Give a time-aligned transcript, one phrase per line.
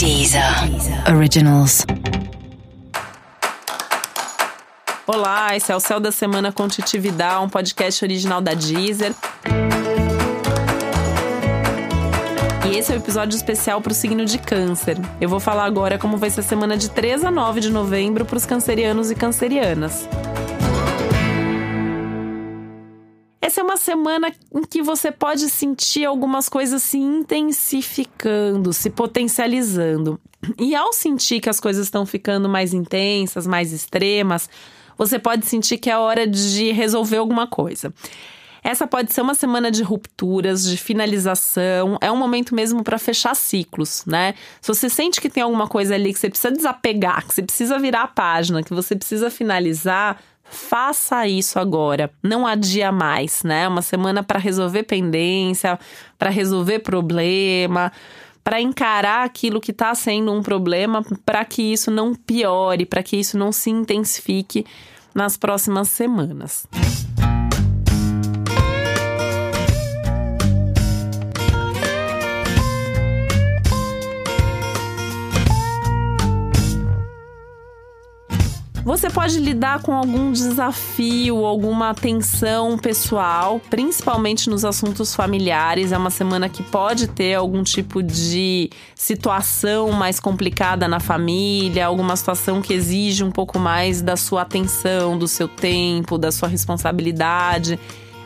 [0.00, 0.42] Deezer
[1.14, 1.84] Originals.
[5.06, 9.12] Olá, esse é o Céu da Semana com Titividade, um podcast original da Deezer.
[12.66, 14.96] E esse é o um episódio especial para o signo de Câncer.
[15.20, 18.24] Eu vou falar agora como vai ser a semana de 3 a 9 de novembro
[18.24, 20.08] para os cancerianos e cancerianas.
[23.50, 30.20] Essa é uma semana em que você pode sentir algumas coisas se intensificando, se potencializando.
[30.56, 34.48] E ao sentir que as coisas estão ficando mais intensas, mais extremas,
[34.96, 37.92] você pode sentir que é hora de resolver alguma coisa.
[38.62, 43.34] Essa pode ser uma semana de rupturas, de finalização, é um momento mesmo para fechar
[43.34, 44.34] ciclos, né?
[44.60, 47.80] Se você sente que tem alguma coisa ali que você precisa desapegar, que você precisa
[47.80, 53.66] virar a página, que você precisa finalizar, faça isso agora, não adia mais, né?
[53.68, 55.78] Uma semana para resolver pendência,
[56.18, 57.92] para resolver problema,
[58.42, 63.16] para encarar aquilo que está sendo um problema, para que isso não piore, para que
[63.16, 64.66] isso não se intensifique
[65.14, 66.66] nas próximas semanas.
[78.90, 85.92] Você pode lidar com algum desafio, alguma tensão pessoal, principalmente nos assuntos familiares.
[85.92, 92.16] É uma semana que pode ter algum tipo de situação mais complicada na família, alguma
[92.16, 97.78] situação que exige um pouco mais da sua atenção, do seu tempo, da sua responsabilidade.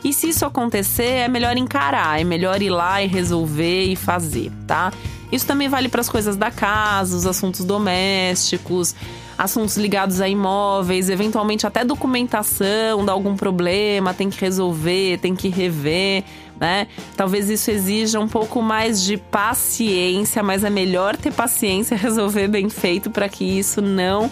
[0.03, 4.51] E se isso acontecer, é melhor encarar, é melhor ir lá e resolver e fazer,
[4.65, 4.91] tá?
[5.35, 8.95] Isso também vale para as coisas da casa, os assuntos domésticos
[9.37, 15.49] assuntos ligados a imóveis, eventualmente até documentação, dá algum problema, tem que resolver, tem que
[15.49, 16.23] rever,
[16.59, 16.87] né?
[17.15, 22.69] Talvez isso exija um pouco mais de paciência, mas é melhor ter paciência, resolver bem
[22.69, 24.31] feito para que isso não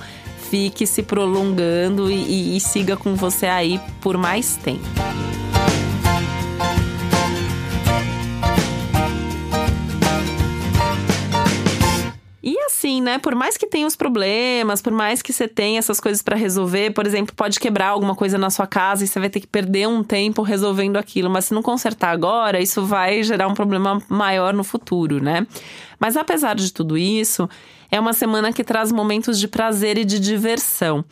[0.50, 4.88] fique se prolongando e, e, e siga com você aí por mais tempo.
[13.03, 13.19] Né?
[13.19, 16.91] Por mais que tenha os problemas, por mais que você tenha essas coisas para resolver,
[16.91, 19.88] por exemplo, pode quebrar alguma coisa na sua casa e você vai ter que perder
[19.88, 24.53] um tempo resolvendo aquilo, mas se não consertar agora, isso vai gerar um problema maior
[24.53, 25.46] no futuro, né?
[26.00, 27.47] Mas apesar de tudo isso,
[27.91, 31.06] é uma semana que traz momentos de prazer e de diversão.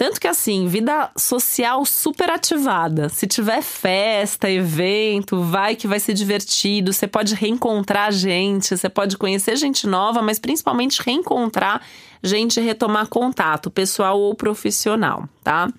[0.00, 3.10] Tanto que assim, vida social super ativada.
[3.10, 6.90] Se tiver festa, evento, vai que vai ser divertido.
[6.90, 11.82] Você pode reencontrar gente, você pode conhecer gente nova, mas principalmente reencontrar
[12.22, 15.70] gente e retomar contato, pessoal ou profissional, tá?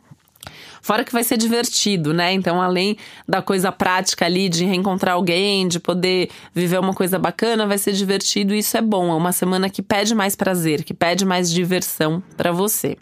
[0.83, 2.31] Fora que vai ser divertido, né?
[2.31, 7.65] Então, além da coisa prática ali de reencontrar alguém, de poder viver uma coisa bacana,
[7.65, 9.09] vai ser divertido e isso é bom.
[9.09, 12.99] É uma semana que pede mais prazer, que pede mais diversão para você.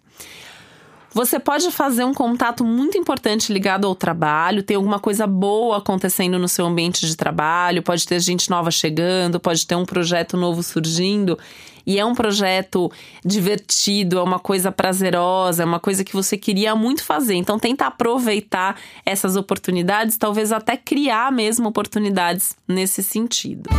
[1.12, 6.38] Você pode fazer um contato muito importante ligado ao trabalho, tem alguma coisa boa acontecendo
[6.38, 10.62] no seu ambiente de trabalho, pode ter gente nova chegando, pode ter um projeto novo
[10.62, 11.38] surgindo.
[11.86, 12.92] E é um projeto
[13.26, 17.34] divertido, é uma coisa prazerosa, é uma coisa que você queria muito fazer.
[17.34, 23.72] Então, tenta aproveitar essas oportunidades, talvez até criar mesmo oportunidades nesse sentido.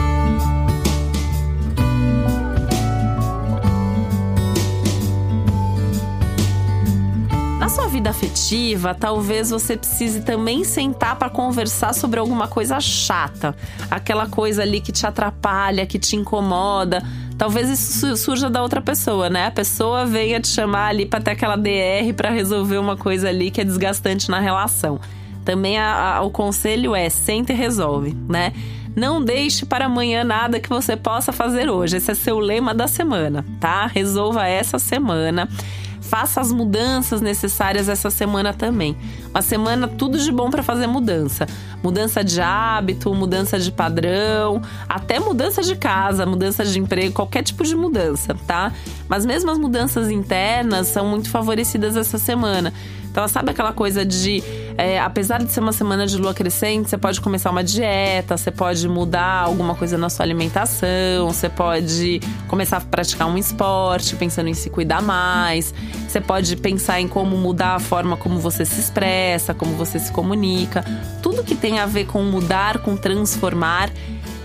[7.70, 13.54] Sua vida afetiva, talvez você precise também sentar para conversar sobre alguma coisa chata,
[13.88, 17.00] aquela coisa ali que te atrapalha, que te incomoda.
[17.38, 19.46] Talvez isso surja da outra pessoa, né?
[19.46, 23.52] A pessoa venha te chamar ali para ter aquela DR para resolver uma coisa ali
[23.52, 25.00] que é desgastante na relação.
[25.44, 28.52] Também a, a, o conselho é senta e resolve, né?
[28.96, 31.98] Não deixe para amanhã nada que você possa fazer hoje.
[31.98, 33.86] Esse é seu lema da semana, tá?
[33.86, 35.48] Resolva essa semana
[36.00, 38.96] faça as mudanças necessárias essa semana também.
[39.30, 41.46] Uma semana tudo de bom para fazer mudança.
[41.82, 47.64] Mudança de hábito, mudança de padrão, até mudança de casa, mudança de emprego, qualquer tipo
[47.64, 48.72] de mudança, tá?
[49.08, 52.72] Mas mesmo as mudanças internas são muito favorecidas essa semana.
[53.10, 54.42] Então, sabe aquela coisa de,
[54.80, 58.50] é, apesar de ser uma semana de lua crescente, você pode começar uma dieta, você
[58.50, 62.18] pode mudar alguma coisa na sua alimentação, você pode
[62.48, 65.74] começar a praticar um esporte, pensando em se cuidar mais,
[66.08, 70.10] você pode pensar em como mudar a forma como você se expressa, como você se
[70.12, 70.82] comunica.
[71.22, 73.90] Tudo que tem a ver com mudar, com transformar,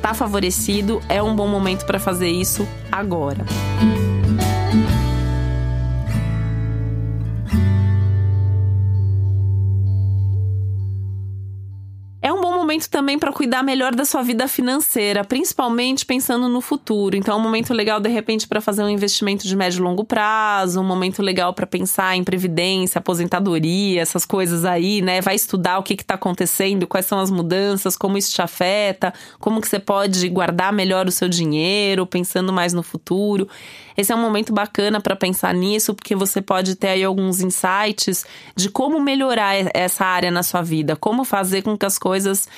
[0.02, 3.46] tá favorecido, é um bom momento para fazer isso agora.
[12.76, 17.16] Momento também para cuidar melhor da sua vida financeira, principalmente pensando no futuro.
[17.16, 20.04] Então, é um momento legal, de repente, para fazer um investimento de médio e longo
[20.04, 25.22] prazo, um momento legal para pensar em previdência, aposentadoria, essas coisas aí, né?
[25.22, 29.62] Vai estudar o que está acontecendo, quais são as mudanças, como isso te afeta, como
[29.62, 33.48] que você pode guardar melhor o seu dinheiro, pensando mais no futuro.
[33.98, 38.26] Esse é um momento bacana para pensar nisso, porque você pode ter aí alguns insights
[38.54, 42.50] de como melhorar essa área na sua vida, como fazer com que as coisas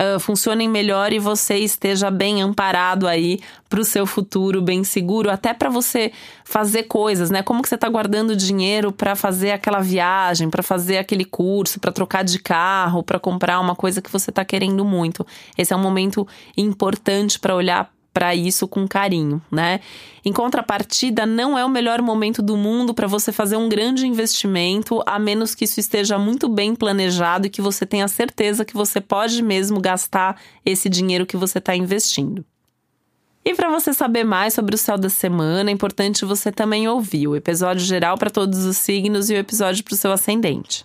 [0.00, 3.38] Uh, funcionem melhor e você esteja bem amparado aí
[3.68, 6.10] para o seu futuro, bem seguro, até para você
[6.42, 7.42] fazer coisas, né?
[7.42, 11.92] Como que você está guardando dinheiro para fazer aquela viagem, para fazer aquele curso, para
[11.92, 15.26] trocar de carro, para comprar uma coisa que você está querendo muito.
[15.58, 16.26] Esse é um momento
[16.56, 19.80] importante para olhar para isso com carinho, né?
[20.24, 25.02] Em contrapartida, não é o melhor momento do mundo para você fazer um grande investimento,
[25.06, 29.00] a menos que isso esteja muito bem planejado e que você tenha certeza que você
[29.00, 32.44] pode mesmo gastar esse dinheiro que você está investindo.
[33.44, 37.26] E para você saber mais sobre o céu da semana, é importante você também ouvir
[37.26, 40.84] o episódio geral para todos os signos e o episódio para o seu ascendente.